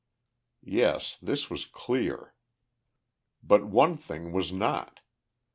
[0.65, 2.33] Yes, this was clear.
[3.43, 5.01] But one thing was not.